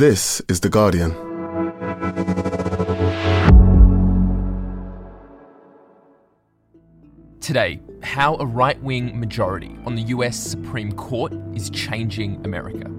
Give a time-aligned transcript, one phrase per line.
[0.00, 1.10] This is The Guardian.
[7.42, 12.90] Today, how a right wing majority on the US Supreme Court is changing America.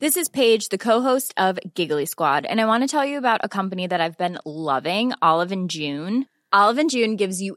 [0.00, 3.38] This is Paige, the co-host of Giggly Squad, and I want to tell you about
[3.44, 6.26] a company that I've been loving, Olive and June.
[6.52, 7.56] Olive and June gives you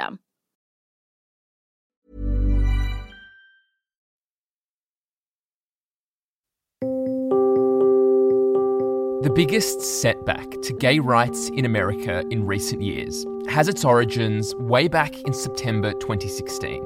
[9.21, 14.87] The biggest setback to gay rights in America in recent years has its origins way
[14.87, 16.81] back in September 2016.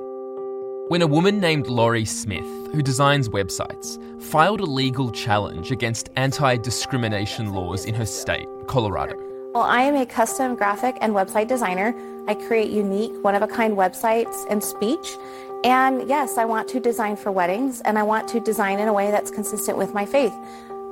[0.89, 6.57] When a woman named Lorie Smith, who designs websites, filed a legal challenge against anti
[6.57, 9.24] discrimination laws in her state, Colorado.
[9.55, 11.95] Well, I am a custom graphic and website designer.
[12.27, 15.15] I create unique, one of a kind websites and speech.
[15.63, 18.93] And yes, I want to design for weddings and I want to design in a
[18.93, 20.33] way that's consistent with my faith.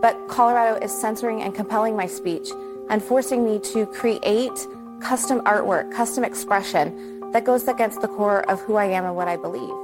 [0.01, 2.51] But Colorado is censoring and compelling my speech
[2.89, 4.65] and forcing me to create
[5.01, 9.27] custom artwork, custom expression that goes against the core of who I am and what
[9.27, 9.82] I believe.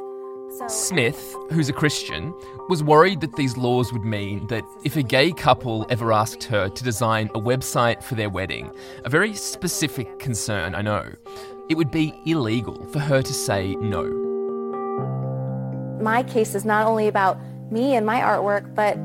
[0.57, 2.33] So, um, Smith, who's a Christian,
[2.69, 6.69] was worried that these laws would mean that if a gay couple ever asked her
[6.69, 8.71] to design a website for their wedding,
[9.05, 11.13] a very specific concern, I know,
[11.69, 14.03] it would be illegal for her to say no.
[16.01, 17.37] my case is not only about
[17.71, 18.97] me and my artwork, but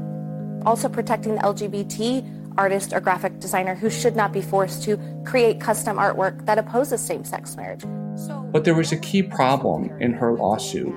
[0.66, 2.25] also protecting the LGBT
[2.56, 4.97] artist or graphic designer who should not be forced to
[5.27, 7.83] create custom artwork that opposes same-sex marriage.
[8.53, 10.94] But there was a key problem in her lawsuit,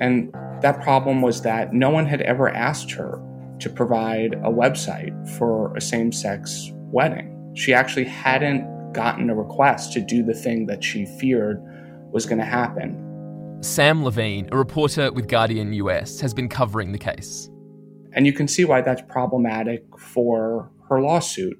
[0.00, 0.32] and
[0.62, 3.22] that problem was that no one had ever asked her
[3.60, 7.34] to provide a website for a same sex wedding.
[7.54, 11.60] She actually hadn't gotten a request to do the thing that she feared
[12.12, 13.04] was going to happen.
[13.60, 17.50] Sam Levine, a reporter with Guardian US, has been covering the case.
[18.12, 21.58] And you can see why that's problematic for her lawsuit.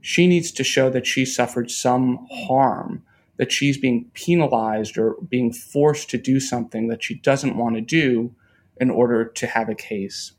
[0.00, 3.02] She needs to show that she suffered some harm,
[3.38, 7.80] that she's being penalized or being forced to do something that she doesn't want to
[7.80, 8.34] do
[8.78, 10.32] in order to have a case.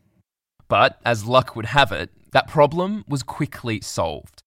[0.68, 4.44] But, as luck would have it, that problem was quickly solved.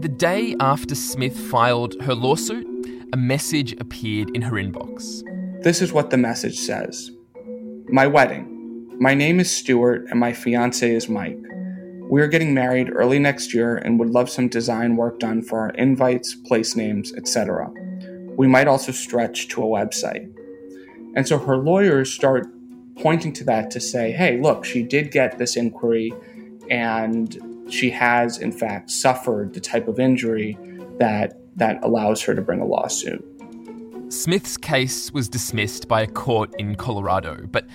[0.00, 2.66] The day after Smith filed her lawsuit,
[3.12, 5.22] a message appeared in her inbox.
[5.62, 7.10] This is what the message says
[7.88, 8.52] My wedding.
[8.98, 11.38] My name is Stewart and my fiance is Mike.
[12.08, 15.58] We are getting married early next year and would love some design work done for
[15.58, 17.68] our invites, place names, etc.
[18.36, 20.32] We might also stretch to a website.
[21.16, 22.46] And so her lawyers start
[22.96, 26.12] pointing to that to say, hey, look, she did get this inquiry
[26.70, 30.56] and she has, in fact, suffered the type of injury
[30.98, 33.24] that, that allows her to bring a lawsuit.
[34.08, 37.66] Smith's case was dismissed by a court in Colorado, but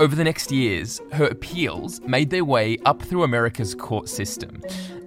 [0.00, 4.62] over the next years, her appeals made their way up through America's court system.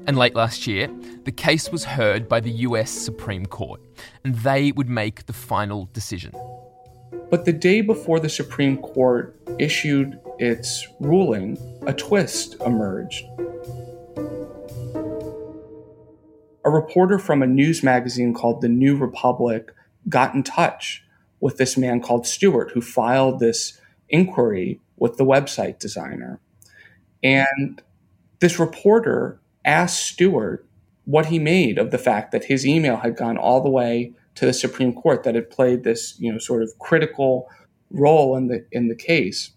[0.05, 0.87] And late last year,
[1.23, 3.81] the case was heard by the US Supreme Court,
[4.23, 6.31] and they would make the final decision.
[7.31, 13.25] But the day before the Supreme Court issued its ruling, a twist emerged.
[16.65, 19.71] A reporter from a news magazine called The New Republic
[20.07, 21.03] got in touch
[21.39, 26.39] with this man called Stewart, who filed this inquiry with the website designer.
[27.21, 27.81] And
[28.39, 30.65] this reporter asked Stewart
[31.03, 34.45] what he made of the fact that his email had gone all the way to
[34.45, 37.49] the Supreme Court, that it played this, you know, sort of critical
[37.91, 39.51] role in the in the case.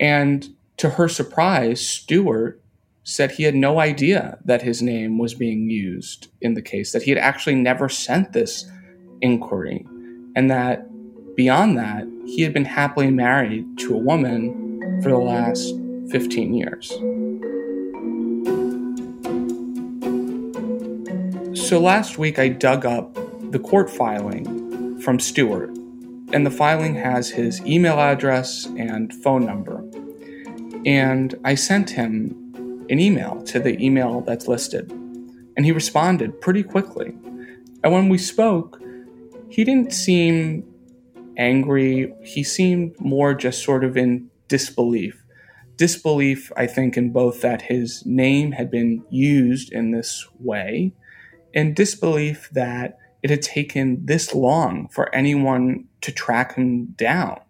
[0.00, 0.48] And
[0.78, 2.60] to her surprise, Stewart
[3.04, 7.04] said he had no idea that his name was being used in the case, that
[7.04, 8.68] he had actually never sent this
[9.20, 9.86] inquiry,
[10.34, 10.88] and that
[11.36, 14.69] beyond that, he had been happily married to a woman
[15.02, 15.74] for the last
[16.10, 16.90] 15 years.
[21.68, 23.14] So last week, I dug up
[23.52, 25.70] the court filing from Stewart,
[26.32, 29.84] and the filing has his email address and phone number.
[30.84, 34.90] And I sent him an email to the email that's listed.
[35.56, 37.14] And he responded pretty quickly.
[37.82, 38.80] And when we spoke,
[39.48, 40.64] he didn't seem
[41.36, 42.12] angry.
[42.22, 45.24] He seemed more just sort of in disbelief.
[45.76, 50.92] Disbelief, I think, in both that his name had been used in this way,
[51.54, 57.40] and disbelief that it had taken this long for anyone to track him down.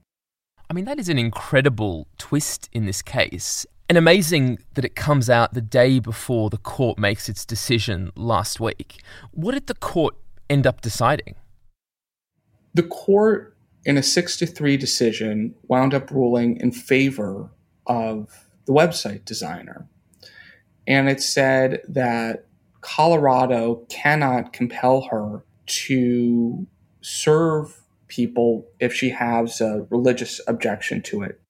[0.68, 3.66] I mean, that is an incredible twist in this case.
[3.88, 8.60] And amazing that it comes out the day before the court makes its decision last
[8.60, 9.02] week.
[9.32, 10.14] What did the court
[10.48, 11.34] end up deciding?
[12.74, 13.49] The court,
[13.84, 17.50] in a 6 to 3 decision, wound up ruling in favor
[17.86, 19.88] of the website designer.
[20.86, 22.46] And it said that
[22.80, 26.66] Colorado cannot compel her to
[27.00, 31.40] serve people if she has a religious objection to it.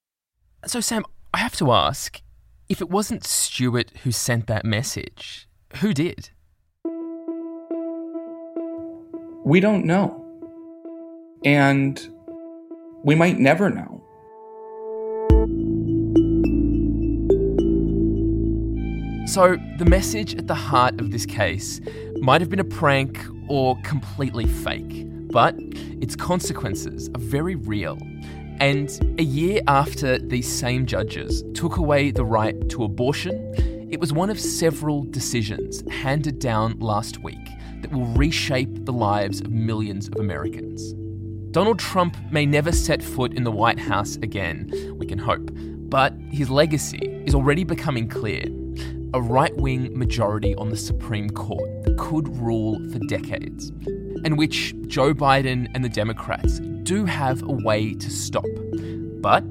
[0.67, 2.21] So, Sam, I have to ask
[2.69, 6.31] if it wasn't Stewart who sent that message, who did?
[9.45, 10.25] We don't know.
[11.45, 11.99] And
[13.05, 14.03] we might never know.
[19.27, 21.81] So, the message at the heart of this case
[22.21, 25.55] might have been a prank or completely fake, but
[26.01, 27.97] its consequences are very real.
[28.59, 34.13] And a year after these same judges took away the right to abortion, it was
[34.13, 37.49] one of several decisions handed down last week
[37.83, 40.95] that will reshape the lives of millions of Americans.
[41.51, 46.15] Donald Trump may never set foot in the White House again, we can hope, but
[46.31, 48.45] his legacy is already becoming clear
[49.15, 53.71] a right wing majority on the Supreme Court that could rule for decades,
[54.25, 58.47] and which Joe Biden and the Democrats do have a way to stop.
[59.21, 59.43] But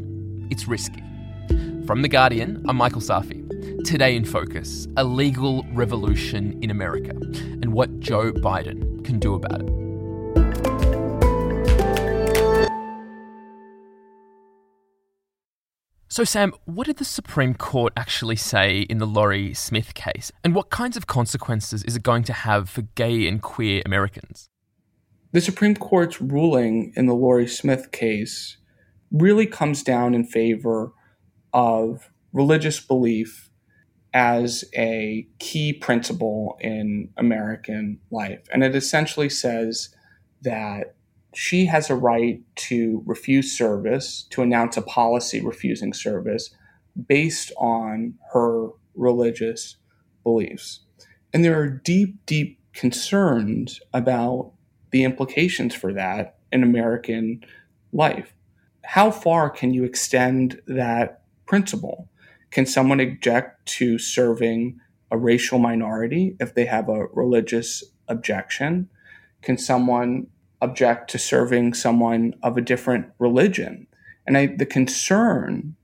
[0.49, 1.03] it's risky.
[1.85, 3.45] From The Guardian, I'm Michael Safi.
[3.83, 9.61] Today in Focus, a legal revolution in America and what Joe Biden can do about
[9.63, 9.78] it.
[16.11, 20.31] So, Sam, what did the Supreme Court actually say in the Lorie Smith case?
[20.43, 24.49] And what kinds of consequences is it going to have for gay and queer Americans?
[25.33, 28.57] The Supreme Court's ruling in the Lorie Smith case
[29.11, 30.93] really comes down in favor
[31.53, 33.51] of religious belief
[34.11, 38.47] as a key principle in American life.
[38.51, 39.89] And it essentially says
[40.41, 40.95] that
[41.33, 46.49] she has a right to refuse service, to announce a policy refusing service
[47.07, 49.77] based on her religious
[50.23, 50.81] beliefs.
[51.33, 54.51] And there are deep, deep concerns about
[54.91, 57.43] the implications for that in American
[57.93, 58.33] life.
[58.83, 62.09] How far can you extend that principle?
[62.49, 64.79] Can someone object to serving
[65.11, 68.89] a racial minority if they have a religious objection?
[69.43, 70.27] Can someone
[70.61, 73.87] object to serving someone of a different religion.
[74.27, 75.75] And I, the concern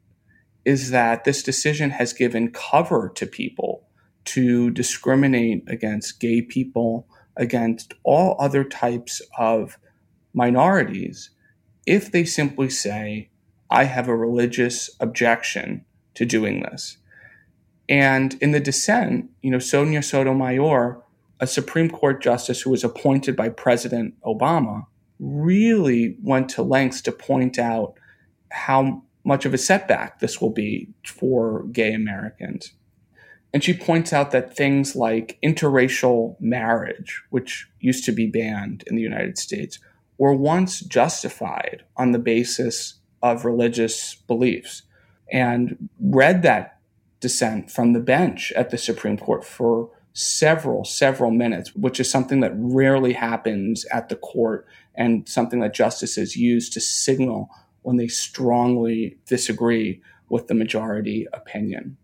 [0.65, 3.87] is that this decision has given cover to people
[4.25, 7.07] to discriminate against gay people,
[7.37, 9.77] against all other types of
[10.33, 11.29] minorities,
[11.85, 13.29] if they simply say,
[13.69, 15.85] I have a religious objection
[16.15, 16.97] to doing this.
[17.87, 21.03] And in the dissent, you know, Sonia Sotomayor
[21.39, 24.85] a Supreme Court justice who was appointed by President Obama
[25.19, 27.95] really went to lengths to point out
[28.51, 32.73] how much of a setback this will be for gay Americans.
[33.53, 38.95] And she points out that things like interracial marriage, which used to be banned in
[38.95, 39.79] the United States,
[40.17, 44.83] were once justified on the basis of religious beliefs
[45.31, 46.79] and read that
[47.19, 52.39] dissent from the bench at the Supreme Court for several, several minutes, which is something
[52.39, 57.49] that rarely happens at the court and something that justices use to signal
[57.81, 61.97] when they strongly disagree with the majority opinion.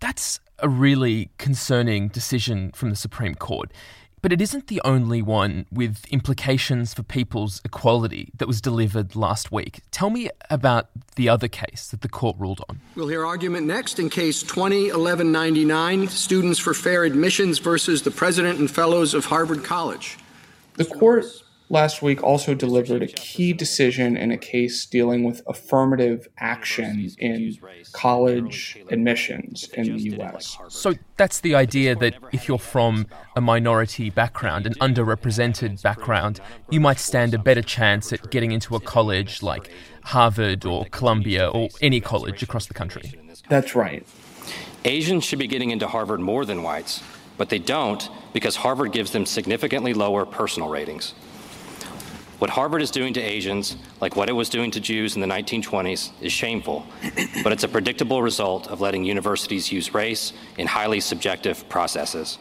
[0.00, 3.72] That's a really concerning decision from the Supreme Court.
[4.24, 9.52] But it isn't the only one with implications for people's equality that was delivered last
[9.52, 9.82] week.
[9.90, 12.80] Tell me about the other case that the court ruled on.
[12.96, 18.70] We'll hear argument next in case 201199 Students for Fair Admissions versus the President and
[18.70, 20.16] Fellows of Harvard College.
[20.76, 21.26] The court
[21.70, 27.56] last week also delivered a key decision in a case dealing with affirmative action in
[27.92, 30.58] college admissions in the US.
[30.68, 33.06] So that's the idea that if you're from
[33.36, 36.40] a minority background, an underrepresented background,
[36.70, 39.70] you might stand a better chance at getting into a college like
[40.04, 43.12] Harvard or Columbia or any college across the country.
[43.48, 44.06] That's right.
[44.84, 47.02] Asians should be getting into Harvard more than whites,
[47.38, 51.14] but they don't because Harvard gives them significantly lower personal ratings.
[52.44, 55.26] What Harvard is doing to Asians, like what it was doing to Jews in the
[55.26, 56.84] 1920s, is shameful,
[57.42, 62.36] but it's a predictable result of letting universities use race in highly subjective processes.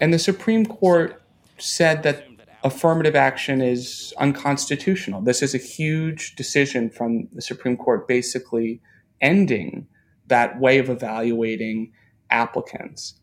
[0.00, 1.20] And the Supreme Court
[1.58, 2.24] said that
[2.62, 5.22] affirmative action is unconstitutional.
[5.22, 8.80] This is a huge decision from the Supreme Court basically
[9.20, 9.88] ending
[10.28, 11.90] that way of evaluating
[12.30, 13.14] applicants.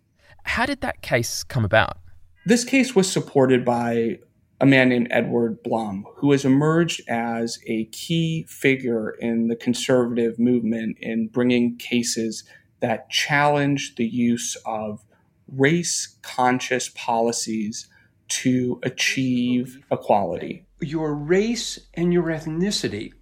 [0.44, 1.98] How did that case come about?
[2.46, 4.20] This case was supported by
[4.62, 10.38] a man named Edward Blum, who has emerged as a key figure in the conservative
[10.38, 12.44] movement in bringing cases
[12.82, 15.04] that challenge the use of
[15.48, 17.88] race conscious policies
[18.28, 20.66] to achieve equality.
[20.82, 23.14] Your race and your ethnicity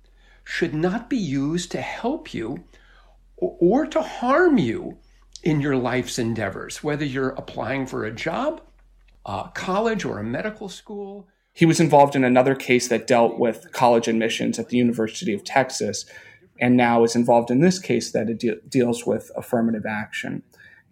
[0.43, 2.63] should not be used to help you
[3.37, 4.97] or to harm you
[5.43, 8.61] in your life's endeavors, whether you're applying for a job
[9.27, 11.27] uh, college or a medical school.
[11.53, 15.43] He was involved in another case that dealt with college admissions at the University of
[15.43, 16.05] Texas,
[16.59, 20.43] and now is involved in this case that de- deals with affirmative action.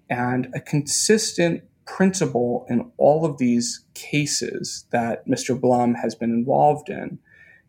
[0.10, 5.60] And a consistent principle in all of these cases that Mr.
[5.60, 7.20] Blum has been involved in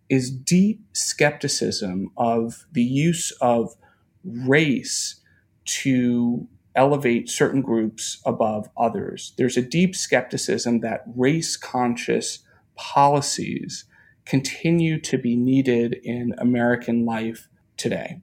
[0.08, 3.76] is deep skepticism of the use of
[4.25, 5.20] race
[5.64, 9.33] to elevate certain groups above others.
[9.37, 12.40] There's a deep skepticism that race conscious
[12.76, 13.85] policies
[14.25, 18.21] continue to be needed in American life today.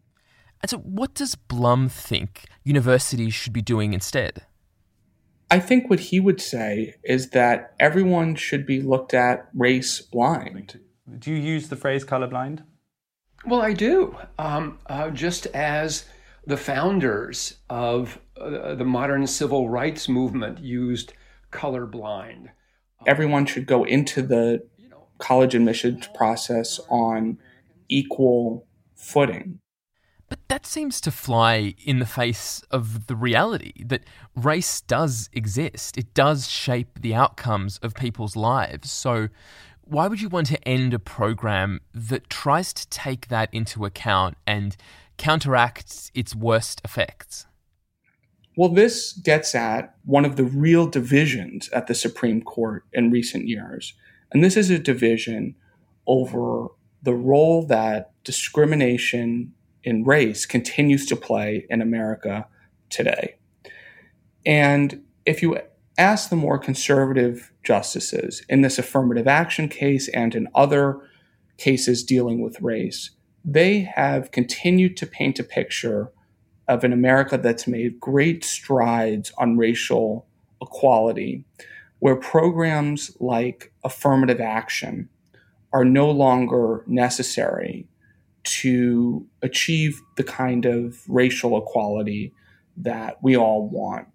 [0.62, 4.44] And so, what does Blum think universities should be doing instead?
[5.52, 10.80] I think what he would say is that everyone should be looked at race blind.
[11.20, 12.64] Do you use the phrase colorblind?
[13.46, 14.18] Well, I do.
[14.40, 16.06] Um, uh, just as
[16.46, 21.14] the founders of uh, the modern civil rights movement used
[21.52, 22.50] colorblind.
[23.06, 24.64] Everyone should go into the
[25.20, 27.38] college admissions process on
[27.88, 29.60] equal footing.
[30.30, 34.04] But that seems to fly in the face of the reality that
[34.36, 35.98] race does exist.
[35.98, 38.92] It does shape the outcomes of people's lives.
[38.92, 39.30] So,
[39.86, 44.38] why would you want to end a program that tries to take that into account
[44.48, 44.76] and
[45.18, 47.46] counteracts its worst effects?
[48.56, 53.48] Well, this gets at one of the real divisions at the Supreme Court in recent
[53.48, 53.94] years.
[54.32, 55.56] And this is a division
[56.06, 56.68] over
[57.02, 59.54] the role that discrimination
[59.84, 62.48] in race continues to play in America
[62.90, 63.36] today.
[64.46, 65.60] And if you
[65.98, 71.00] ask the more conservative justices in this affirmative action case and in other
[71.58, 73.12] cases dealing with race,
[73.44, 76.12] they have continued to paint a picture
[76.68, 80.26] of an America that's made great strides on racial
[80.62, 81.44] equality,
[82.00, 85.10] where programs like affirmative action
[85.74, 87.88] are no longer necessary
[88.44, 92.34] to achieve the kind of racial equality
[92.78, 94.08] that we all want.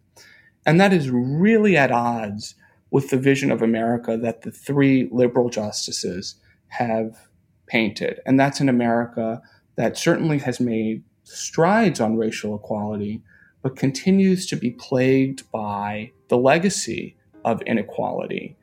[0.67, 2.55] And that is really at odds
[2.91, 6.37] with the vision of America that the three liberal justices
[6.69, 7.28] have
[7.69, 8.21] painted.
[8.27, 9.41] And that's an America
[9.77, 13.23] that certainly has made strides on racial equality,
[13.63, 18.57] but continues to be plagued by the legacy of inequality.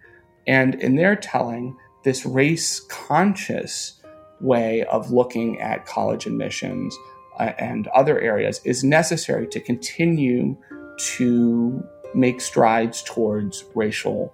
[0.47, 4.01] And in their telling, this race conscious
[4.41, 6.95] way of looking at college admissions
[7.39, 10.55] uh, and other areas is necessary to continue
[10.97, 11.83] to
[12.13, 14.33] make strides towards racial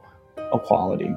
[0.53, 1.15] equality.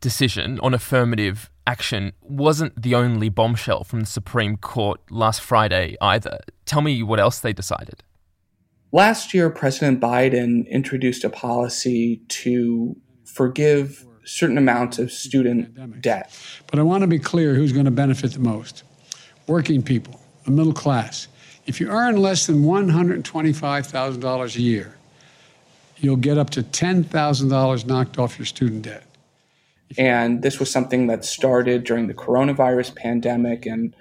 [0.00, 6.40] Decision on affirmative action wasn't the only bombshell from the Supreme Court last Friday either.
[6.64, 8.02] Tell me what else they decided.
[8.90, 16.34] Last year, President Biden introduced a policy to forgive certain amounts of student debt.
[16.70, 18.84] But I want to be clear who's going to benefit the most
[19.46, 21.28] working people, the middle class.
[21.66, 24.96] If you earn less than $125,000 a year,
[25.98, 29.04] you'll get up to $10,000 knocked off your student debt.
[29.96, 33.94] And this was something that started during the coronavirus pandemic, and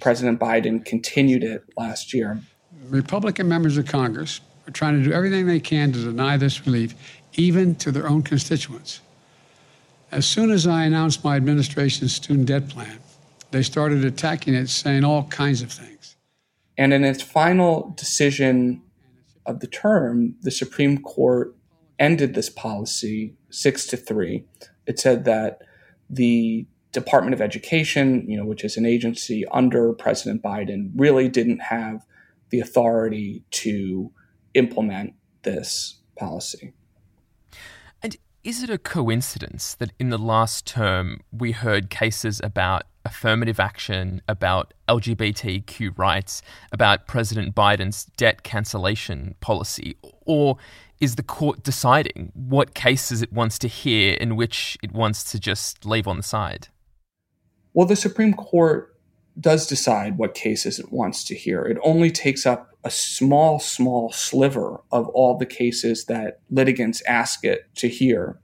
[0.00, 2.40] President Biden continued it last year.
[2.88, 6.94] Republican members of Congress are trying to do everything they can to deny this relief,
[7.34, 9.00] even to their own constituents.
[10.10, 12.98] As soon as I announced my administration's student debt plan,
[13.50, 16.16] they started attacking it, saying all kinds of things.
[16.76, 18.82] And in its final decision
[19.46, 21.54] of the term, the Supreme Court
[21.98, 24.46] ended this policy six to three.
[24.86, 25.62] It said that
[26.10, 31.60] the Department of Education, you know, which is an agency under President Biden, really didn't
[31.60, 32.04] have
[32.50, 34.12] the authority to
[34.54, 36.74] implement this policy.
[38.02, 43.60] And is it a coincidence that in the last term we heard cases about affirmative
[43.60, 49.96] action, about LGBTQ rights, about President Biden's debt cancellation policy?
[50.24, 50.56] Or
[51.00, 55.40] is the court deciding what cases it wants to hear and which it wants to
[55.40, 56.68] just leave on the side?
[57.74, 58.94] Well, the Supreme Court
[59.40, 61.62] does decide what cases it wants to hear.
[61.62, 67.44] It only takes up a small, small sliver of all the cases that litigants ask
[67.44, 68.38] it to hear.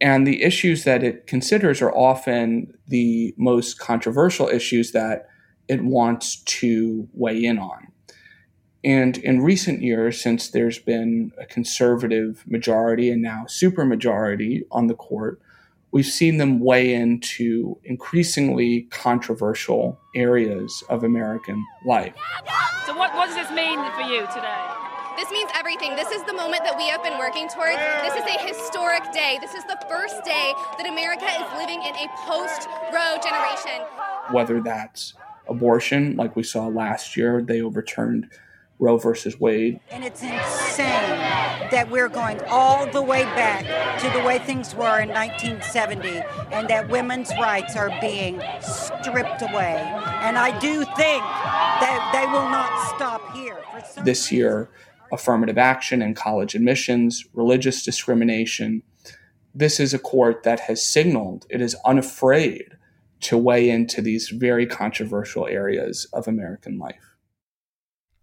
[0.00, 5.28] And the issues that it considers are often the most controversial issues that
[5.68, 7.88] it wants to weigh in on.
[8.84, 14.94] And in recent years, since there's been a conservative majority and now supermajority on the
[14.94, 15.40] court,
[15.90, 22.14] we've seen them weigh into increasingly controversial areas of American life.
[22.84, 24.85] So, what, what does this mean for you today?
[25.16, 25.96] This means everything.
[25.96, 27.78] This is the moment that we have been working towards.
[28.02, 29.38] This is a historic day.
[29.40, 33.80] This is the first day that America is living in a post Roe generation.
[34.30, 35.14] Whether that's
[35.48, 38.28] abortion, like we saw last year, they overturned
[38.78, 39.80] Roe versus Wade.
[39.90, 41.18] And it's insane
[41.70, 43.64] that we're going all the way back
[44.00, 49.80] to the way things were in 1970 and that women's rights are being stripped away.
[50.20, 53.56] And I do think that they will not stop here.
[54.04, 54.68] This year,
[55.12, 58.82] affirmative action and college admissions, religious discrimination.
[59.54, 62.76] This is a court that has signaled it is unafraid
[63.20, 67.16] to weigh into these very controversial areas of American life.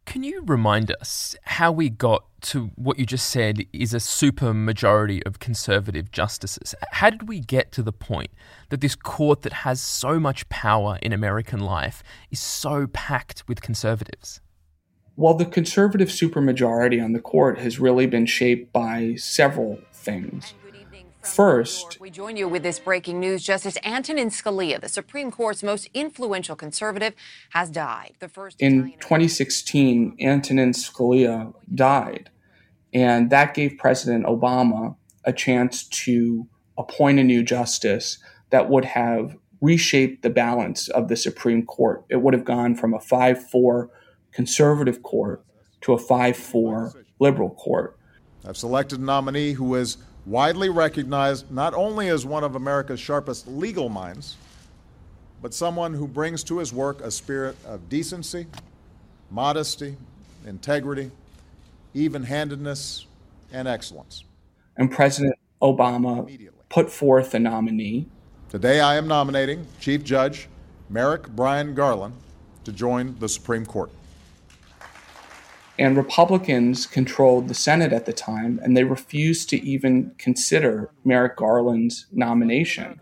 [0.06, 4.54] Can you remind us how we got to what you just said is a super
[4.54, 6.76] majority of conservative justices?
[6.92, 8.30] How did we get to the point
[8.70, 13.62] that this court that has so much power in American life is so packed with
[13.62, 14.42] conservatives?
[15.16, 20.54] Well, the conservative supermajority on the court has really been shaped by several things.
[21.22, 23.44] First, we join you with this breaking news.
[23.44, 27.14] Justice Antonin Scalia, the Supreme Court's most influential conservative,
[27.52, 28.14] has died.
[28.20, 32.30] The first in 2016, Antonin Scalia died,
[32.94, 36.46] and that gave President Obama a chance to
[36.78, 38.18] appoint a new justice
[38.50, 42.04] that would have reshaped the balance of the Supreme Court.
[42.10, 43.90] It would have gone from a 5 4
[44.34, 45.44] conservative court
[45.82, 47.98] to a 5 4 liberal court.
[48.46, 53.48] I've selected a nominee who is widely recognized not only as one of America's sharpest
[53.48, 54.38] legal minds,
[55.42, 58.48] but someone who brings to his work a spirit of decency,
[59.30, 59.96] modesty,
[60.46, 61.12] integrity,
[61.94, 63.06] even handedness,
[63.52, 64.24] and excellence.
[64.78, 66.28] And President Obama
[66.70, 68.08] put forth a nominee.
[68.50, 70.48] Today I am nominating Chief Judge
[70.90, 72.16] Merrick Brian Garland
[72.64, 73.92] to join the Supreme Court.
[75.80, 81.36] And Republicans controlled the Senate at the time, and they refused to even consider Merrick
[81.38, 83.00] Garland's nomination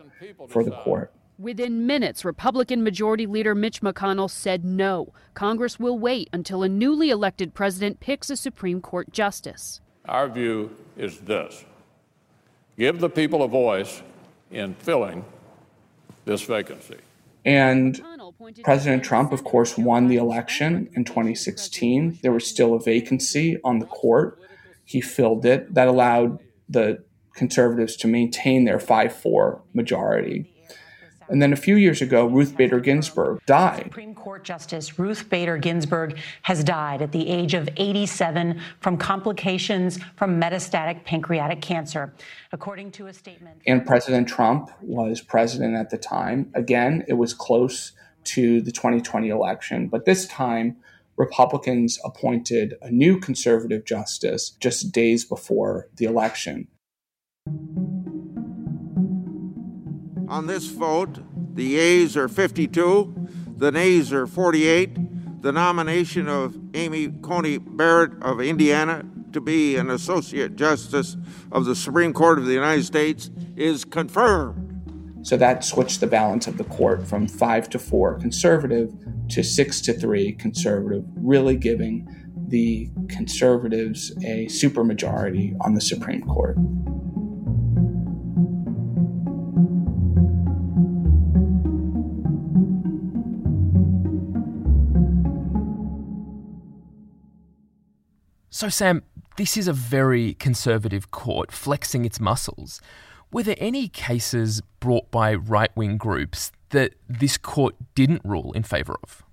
[0.47, 1.11] for the court.
[1.37, 5.11] Within minutes, Republican Majority Leader Mitch McConnell said no.
[5.33, 9.81] Congress will wait until a newly elected president picks a Supreme Court justice.
[10.05, 11.65] Our view is this
[12.77, 14.01] give the people a voice
[14.51, 15.25] in filling
[16.25, 16.97] this vacancy.
[17.43, 18.01] And
[18.63, 22.19] President Trump, of course, won the election in 2016.
[22.21, 24.39] There was still a vacancy on the court.
[24.83, 25.73] He filled it.
[25.73, 30.51] That allowed the conservatives to maintain their 5 4 majority.
[31.31, 33.83] And then a few years ago, Ruth Bader Ginsburg died.
[33.83, 39.97] Supreme Court Justice Ruth Bader Ginsburg has died at the age of 87 from complications
[40.17, 42.13] from metastatic pancreatic cancer,
[42.51, 43.61] according to a statement.
[43.65, 46.51] And President Trump was president at the time.
[46.53, 47.93] Again, it was close
[48.25, 50.77] to the 2020 election, but this time,
[51.17, 56.67] Republicans appointed a new conservative justice just days before the election.
[60.27, 61.19] On this vote,
[61.55, 65.41] the yeas are 52, the nays are 48.
[65.41, 69.03] The nomination of Amy Coney Barrett of Indiana
[69.33, 71.17] to be an Associate Justice
[71.51, 74.70] of the Supreme Court of the United States is confirmed.
[75.23, 78.91] So that switched the balance of the court from five to four conservative
[79.29, 82.07] to six to three conservative, really giving
[82.47, 86.57] the conservatives a supermajority on the Supreme Court.
[98.49, 99.03] So, Sam,
[99.37, 102.81] this is a very conservative court flexing its muscles.
[103.31, 108.63] Were there any cases brought by right wing groups that this court didn't rule in
[108.63, 109.23] favour of?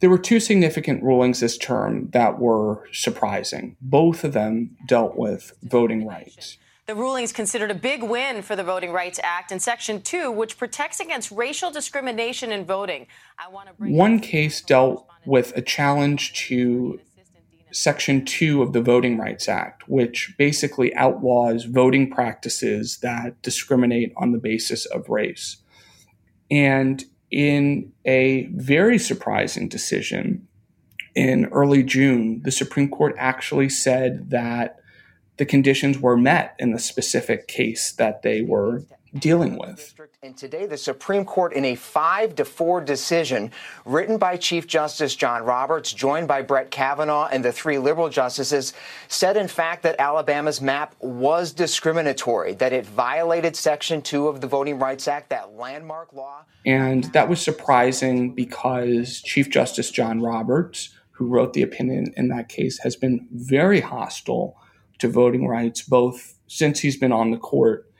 [0.00, 3.76] There were two significant rulings this term that were surprising.
[3.80, 6.58] Both of them dealt with voting rights.
[6.84, 10.30] The ruling is considered a big win for the Voting Rights Act in Section 2,
[10.30, 13.06] which protects against racial discrimination in voting.
[13.78, 17.00] One case dealt with a challenge to
[17.76, 24.32] Section 2 of the Voting Rights Act, which basically outlaws voting practices that discriminate on
[24.32, 25.58] the basis of race.
[26.50, 30.48] And in a very surprising decision
[31.14, 34.80] in early June, the Supreme Court actually said that
[35.36, 38.84] the conditions were met in the specific case that they were
[39.18, 39.94] dealing with.
[40.22, 43.50] And today, the Supreme Court, in a five to four decision
[43.84, 48.72] written by Chief Justice John Roberts, joined by Brett Kavanaugh and the three liberal justices,
[49.08, 54.46] said, in fact, that Alabama's map was discriminatory, that it violated Section 2 of the
[54.46, 56.44] Voting Rights Act, that landmark law.
[56.64, 62.48] And that was surprising because Chief Justice John Roberts, who wrote the opinion in that
[62.48, 64.56] case, has been very hostile
[64.98, 67.90] to voting rights, both since he's been on the court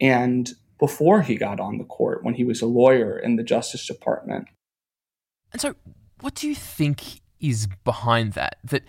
[0.00, 3.86] and before he got on the court when he was a lawyer in the Justice
[3.86, 4.48] Department.
[5.52, 5.74] And so,
[6.20, 8.58] what do you think is behind that?
[8.64, 8.82] That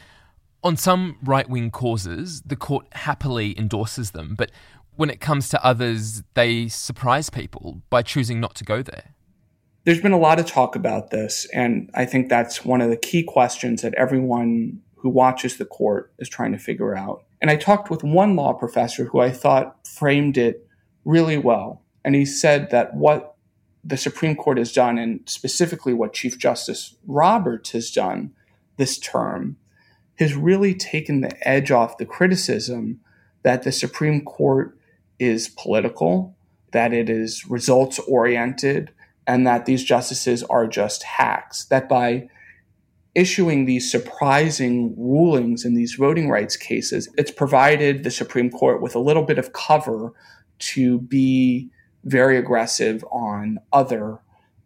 [0.64, 4.52] on some right wing causes, the court happily endorses them, but
[4.96, 9.14] when it comes to others, they surprise people by choosing not to go there.
[9.84, 12.98] There's been a lot of talk about this, and I think that's one of the
[12.98, 17.24] key questions that everyone who watches the court is trying to figure out.
[17.42, 20.65] And I talked with one law professor who I thought framed it
[21.06, 21.82] really well.
[22.04, 23.36] And he said that what
[23.84, 28.34] the Supreme Court has done, and specifically what Chief Justice Roberts has done
[28.78, 29.58] this term,
[30.16, 33.00] has really taken the edge off the criticism
[33.44, 34.78] that the Supreme Court
[35.20, 36.36] is political,
[36.72, 38.92] that it is results oriented,
[39.28, 41.66] and that these justices are just hacks.
[41.66, 42.28] That by
[43.14, 48.96] issuing these surprising rulings in these voting rights cases, it's provided the Supreme Court with
[48.96, 50.12] a little bit of cover
[50.60, 51.70] to be
[52.04, 54.20] very aggressive on other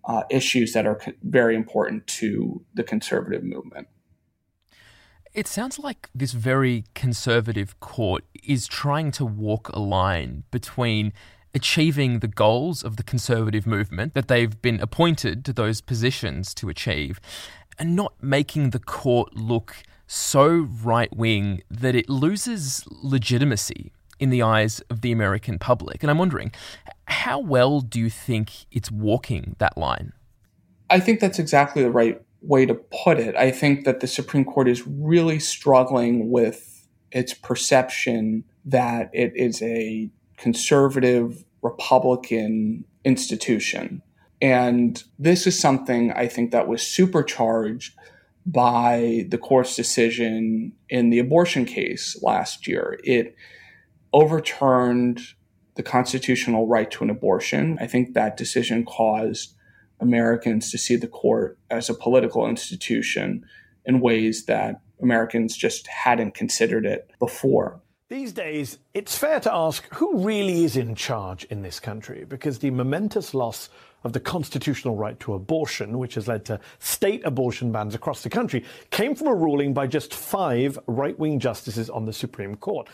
[0.06, 3.88] uh, issues that are very important to the conservative movement.
[5.34, 11.14] It sounds like this very conservative court is trying to walk a line between
[11.54, 16.70] achieving the goals of the conservative movement that they've been appointed to those positions to
[16.70, 17.20] achieve
[17.78, 24.42] and not making the court look so right wing that it loses legitimacy in the
[24.42, 26.04] eyes of the American public.
[26.04, 26.52] And I'm wondering,
[27.06, 30.14] how well do you think it's walking that line?
[30.90, 33.36] I think that's exactly the right way to put it.
[33.36, 39.62] I think that the Supreme Court is really struggling with its perception that it is
[39.62, 44.02] a conservative Republican institution.
[44.42, 47.94] And this is something I think that was supercharged
[48.46, 53.00] by the court's decision in the abortion case last year.
[53.04, 53.36] It
[54.14, 55.22] overturned
[55.76, 57.78] the constitutional right to an abortion.
[57.80, 59.56] I think that decision caused
[60.00, 63.46] Americans to see the court as a political institution
[63.86, 67.82] in ways that Americans just hadn't considered it before.
[68.10, 72.58] These days, it's fair to ask who really is in charge in this country because
[72.58, 73.70] the momentous loss
[74.04, 78.30] of the constitutional right to abortion, which has led to state abortion bans across the
[78.30, 82.88] country, came from a ruling by just five right wing justices on the Supreme Court.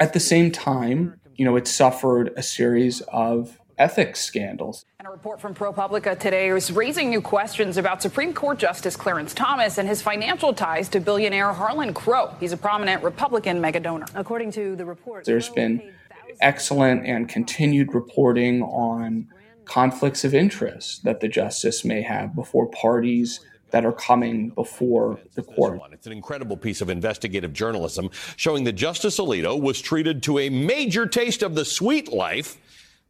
[0.00, 4.84] At the same time, you know, it suffered a series of ethics scandals.
[4.98, 9.34] And a report from ProPublica today is raising new questions about Supreme Court Justice Clarence
[9.34, 12.34] Thomas and his financial ties to billionaire Harlan Crow.
[12.40, 14.08] He's a prominent Republican megadonor.
[14.14, 15.92] According to the report, there's been
[16.40, 19.28] excellent and continued reporting on
[19.64, 23.40] conflicts of interest that the justice may have before parties
[23.74, 25.80] that are coming before the court.
[25.90, 30.48] It's an incredible piece of investigative journalism showing that Justice Alito was treated to a
[30.48, 32.56] major taste of the sweet life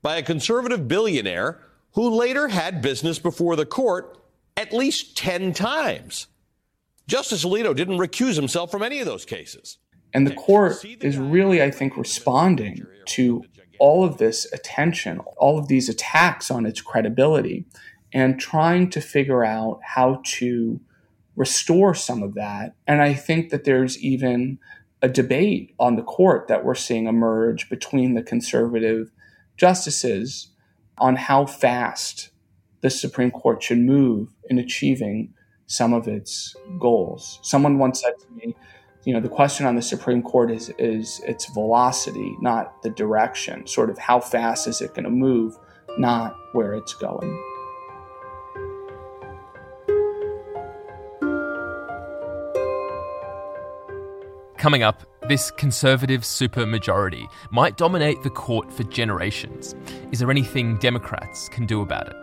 [0.00, 1.60] by a conservative billionaire
[1.92, 4.16] who later had business before the court
[4.56, 6.28] at least 10 times.
[7.06, 9.76] Justice Alito didn't recuse himself from any of those cases.
[10.14, 13.44] And the court is really, I think, responding to
[13.78, 17.66] all of this attention, all of these attacks on its credibility,
[18.14, 20.80] and trying to figure out how to
[21.36, 22.76] restore some of that.
[22.86, 24.58] And I think that there's even
[25.02, 29.10] a debate on the court that we're seeing emerge between the conservative
[29.56, 30.50] justices
[30.96, 32.30] on how fast
[32.82, 35.34] the Supreme Court should move in achieving
[35.66, 37.40] some of its goals.
[37.42, 38.54] Someone once said to me,
[39.04, 43.66] you know, the question on the Supreme Court is is its velocity, not the direction.
[43.66, 45.58] Sort of how fast is it going to move,
[45.98, 47.53] not where it's going.
[54.64, 59.74] Coming up, this conservative supermajority might dominate the court for generations.
[60.10, 62.16] Is there anything Democrats can do about it?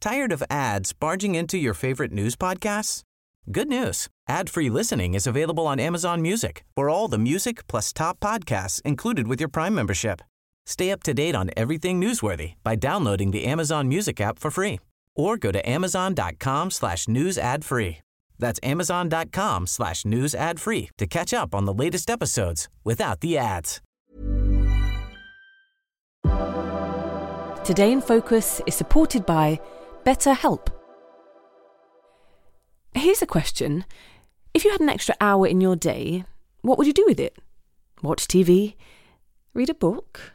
[0.00, 3.04] Tired of ads barging into your favorite news podcasts?
[3.52, 4.08] Good news.
[4.26, 6.64] Ad-free listening is available on Amazon Music.
[6.74, 10.20] For all the music plus top podcasts included with your Prime membership.
[10.68, 14.78] Stay up to date on everything newsworthy by downloading the Amazon Music app for free
[15.16, 18.00] or go to amazon.com slash news ad free.
[18.38, 23.38] That's amazon.com slash news ad free to catch up on the latest episodes without the
[23.38, 23.80] ads.
[27.64, 29.60] Today in Focus is supported by
[30.04, 30.68] BetterHelp.
[32.94, 33.86] Here's a question.
[34.52, 36.24] If you had an extra hour in your day,
[36.60, 37.38] what would you do with it?
[38.02, 38.74] Watch TV?
[39.54, 40.34] Read a book?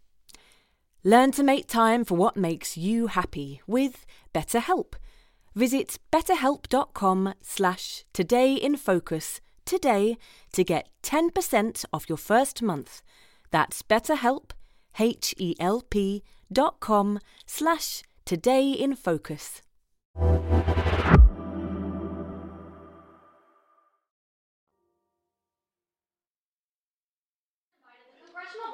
[1.03, 4.93] Learn to make time for what makes you happy with BetterHelp.
[5.55, 10.17] Visit betterhelp.com slash todayinfocus today
[10.53, 13.01] to get 10% off your first month.
[13.49, 14.51] That's betterhelp,
[14.99, 19.61] H-E-L-P dot com slash todayinfocus.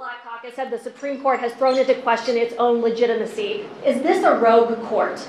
[0.07, 3.65] Black Caucus said the Supreme Court has thrown into question its own legitimacy.
[3.85, 5.27] Is this a rogue court?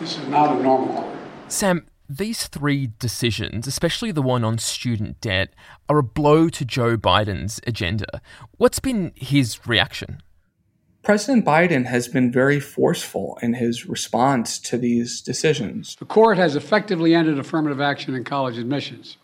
[0.00, 1.16] This is not a normal court.
[1.46, 5.54] Sam, these three decisions, especially the one on student debt,
[5.88, 8.20] are a blow to Joe Biden's agenda.
[8.56, 10.20] What's been his reaction?
[11.04, 15.94] President Biden has been very forceful in his response to these decisions.
[15.94, 19.16] The court has effectively ended affirmative action in college admissions,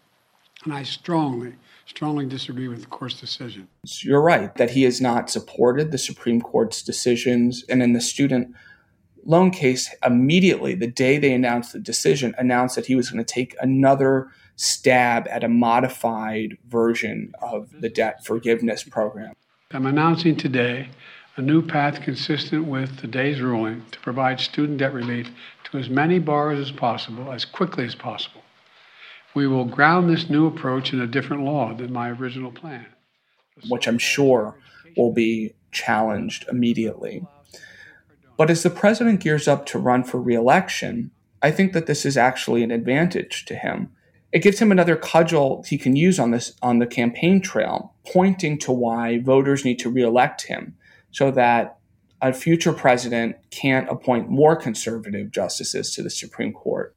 [0.62, 1.55] and I strongly
[1.88, 3.66] strongly disagree with the court's decision.
[4.03, 7.64] You're right that he has not supported the Supreme Court's decisions.
[7.68, 8.55] And in the student
[9.24, 13.35] loan case, immediately the day they announced the decision, announced that he was going to
[13.35, 19.35] take another stab at a modified version of the debt forgiveness program.
[19.70, 20.90] I'm announcing today
[21.37, 25.29] a new path consistent with today's ruling to provide student debt relief
[25.64, 28.38] to as many borrowers as possible, as quickly as possible
[29.35, 32.87] we will ground this new approach in a different law than my original plan.
[33.69, 34.59] Which I'm sure
[34.97, 37.27] will be challenged immediately.
[38.37, 41.11] But as the president gears up to run for reelection,
[41.43, 43.91] I think that this is actually an advantage to him.
[44.33, 48.59] It gives him another cudgel he can use on this on the campaign trail, pointing
[48.61, 50.77] to why voters need to reelect him
[51.11, 51.79] so that
[52.21, 56.95] a future president can't appoint more conservative justices to the Supreme Court.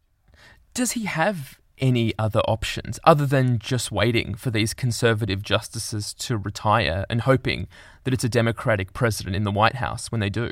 [0.73, 6.37] Does he have any other options other than just waiting for these conservative justices to
[6.37, 7.67] retire and hoping
[8.03, 10.51] that it's a Democratic president in the White House when they do?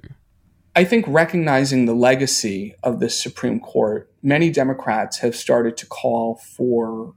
[0.75, 6.35] I think recognizing the legacy of the Supreme Court, many Democrats have started to call
[6.35, 7.13] for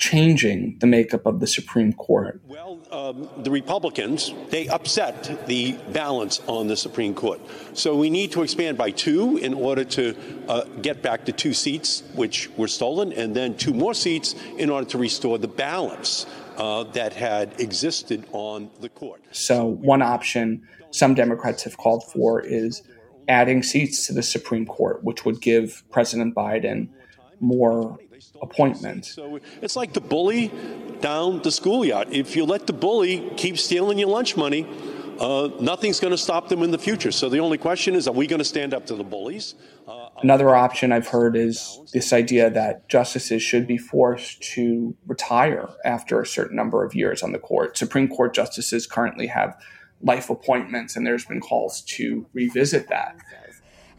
[0.00, 2.40] changing the makeup of the Supreme Court.
[2.46, 7.40] Well, um, the Republicans, they upset the balance on the Supreme Court.
[7.74, 10.16] So we need to expand by two in order to
[10.48, 14.70] uh, get back to two seats, which were stolen, and then two more seats in
[14.70, 16.26] order to restore the balance.
[16.60, 19.22] uh, that had existed on the court.
[19.32, 22.82] So, one option some Democrats have called for is
[23.28, 26.88] adding seats to the Supreme Court, which would give President Biden
[27.40, 27.98] more
[28.42, 29.14] appointments.
[29.14, 30.50] So it's like the bully
[31.00, 32.08] down the schoolyard.
[32.10, 34.66] If you let the bully keep stealing your lunch money,
[35.18, 37.12] uh, nothing's going to stop them in the future.
[37.12, 39.54] So the only question is, are we going to stand up to the bullies?
[39.86, 45.68] Uh, Another option I've heard is this idea that justices should be forced to retire
[45.84, 47.76] after a certain number of years on the court.
[47.76, 49.56] Supreme Court justices currently have
[50.02, 53.16] life appointments, and there's been calls to revisit that.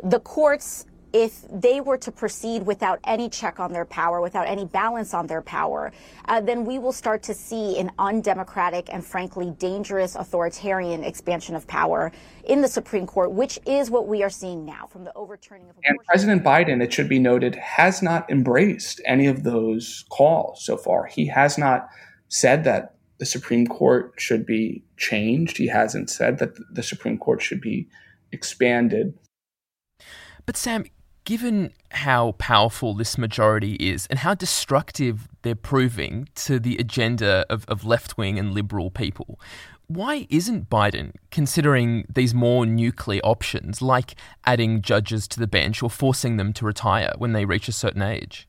[0.03, 4.65] The courts if they were to proceed without any check on their power, without any
[4.65, 5.91] balance on their power,
[6.26, 11.67] uh, then we will start to see an undemocratic and frankly dangerous authoritarian expansion of
[11.67, 12.12] power
[12.45, 15.76] in the Supreme Court, which is what we are seeing now from the overturning of.
[15.84, 20.78] And President Biden, it should be noted, has not embraced any of those calls so
[20.78, 21.06] far.
[21.06, 21.89] He has not
[22.30, 25.58] said that the Supreme Court should be changed.
[25.58, 27.88] He hasn't said that the Supreme Court should be
[28.32, 29.13] expanded.
[30.45, 30.86] But Sam,
[31.25, 37.65] given how powerful this majority is and how destructive they're proving to the agenda of,
[37.67, 39.39] of left wing and liberal people,
[39.88, 45.89] why isn't Biden considering these more nuclear options like adding judges to the bench or
[45.89, 48.47] forcing them to retire when they reach a certain age?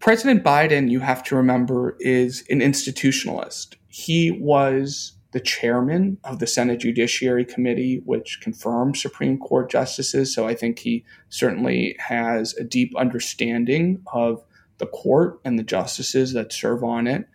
[0.00, 3.76] President Biden, you have to remember, is an institutionalist.
[3.88, 10.34] He was the chairman of the Senate Judiciary Committee, which confirmed Supreme Court justices.
[10.34, 14.42] So I think he certainly has a deep understanding of
[14.78, 17.28] the court and the justices that serve on it.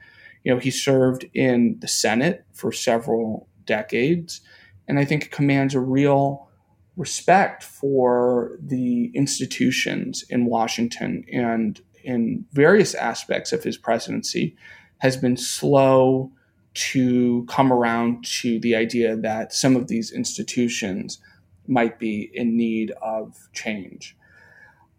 [0.43, 4.41] You know, he served in the Senate for several decades,
[4.87, 6.49] and I think commands a real
[6.97, 14.55] respect for the institutions in Washington and in various aspects of his presidency
[14.97, 16.31] has been slow
[16.73, 21.19] to come around to the idea that some of these institutions
[21.67, 24.15] might be in need of change.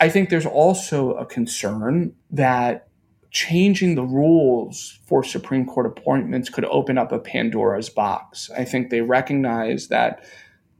[0.00, 2.88] I think there's also a concern that
[3.30, 8.50] changing the rules for Supreme Court appointments could open up a Pandora's box.
[8.50, 10.24] I think they recognize that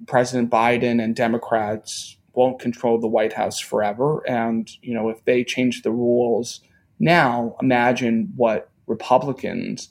[0.06, 4.22] President Biden and Democrats won't control the White House forever.
[4.28, 6.60] And, you know, if they change the rules
[6.98, 9.88] now, imagine what Republicans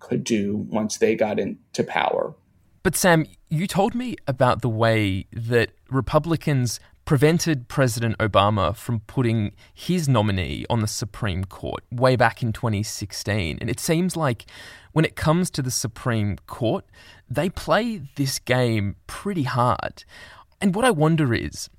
[0.00, 2.34] could do once they got into power.
[2.82, 9.52] But Sam, you told me about the way that Republicans prevented President Obama from putting
[9.72, 13.58] his nominee on the Supreme Court way back in 2016.
[13.60, 14.44] And it seems like
[14.92, 16.84] when it comes to the Supreme Court,
[17.30, 20.04] they play this game pretty hard.
[20.60, 21.70] And what I wonder is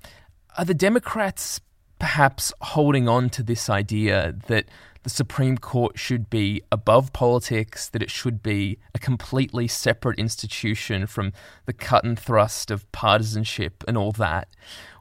[0.56, 1.60] are the Democrats
[1.98, 4.66] perhaps holding on to this idea that
[5.08, 11.06] the Supreme Court should be above politics, that it should be a completely separate institution
[11.06, 11.32] from
[11.64, 14.48] the cut and thrust of partisanship and all that.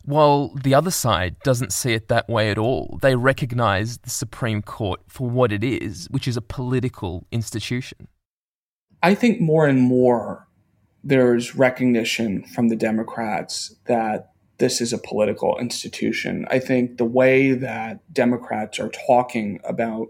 [0.05, 4.61] While the other side doesn't see it that way at all, they recognize the Supreme
[4.61, 8.07] Court for what it is, which is a political institution.
[9.03, 10.47] I think more and more
[11.03, 16.47] there's recognition from the Democrats that this is a political institution.
[16.49, 20.07] I think the way that Democrats are talking about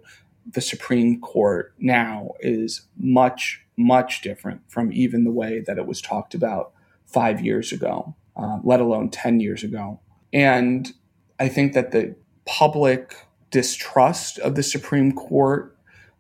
[0.50, 6.02] the Supreme Court now is much, much different from even the way that it was
[6.02, 6.72] talked about
[7.06, 10.00] five years ago, uh, let alone 10 years ago.
[10.32, 10.94] And
[11.40, 13.16] I think that the public
[13.52, 15.78] distrust of the Supreme Court,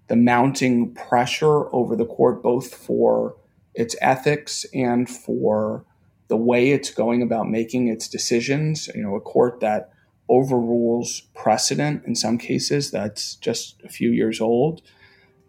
[0.07, 3.35] the mounting pressure over the court, both for
[3.73, 5.85] its ethics and for
[6.27, 9.91] the way it's going about making its decisions, you know, a court that
[10.29, 14.81] overrules precedent in some cases that's just a few years old,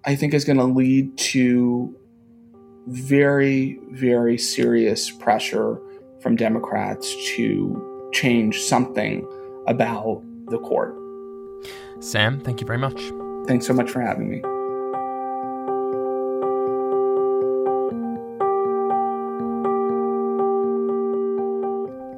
[0.04, 1.96] I think is going to lead to
[2.86, 5.80] very, very serious pressure
[6.20, 9.26] from Democrats to change something
[9.66, 10.94] about the court.
[12.00, 13.00] Sam, thank you very much.
[13.46, 14.57] Thanks so much for having me.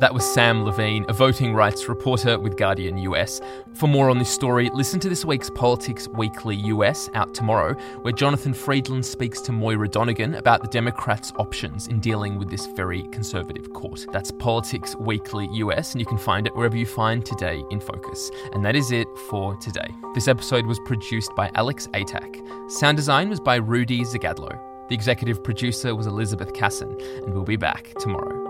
[0.00, 3.38] That was Sam Levine, a voting rights reporter with Guardian US.
[3.74, 8.14] For more on this story, listen to this week's Politics Weekly US out tomorrow, where
[8.14, 13.02] Jonathan Freedland speaks to Moira Donegan about the Democrats' options in dealing with this very
[13.12, 14.06] conservative court.
[14.10, 18.30] That's Politics Weekly US, and you can find it wherever you find Today in Focus.
[18.54, 19.94] And that is it for today.
[20.14, 22.70] This episode was produced by Alex Atack.
[22.70, 24.58] Sound design was by Rudy Zagadlo.
[24.88, 28.49] The executive producer was Elizabeth Casson, and we'll be back tomorrow.